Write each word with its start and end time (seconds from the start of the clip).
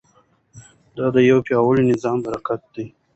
دا 0.95 1.05
د 1.15 1.17
یو 1.29 1.37
پیاوړي 1.45 1.83
نظام 1.91 2.17
برکت 2.25 2.61
دی. 2.73 2.85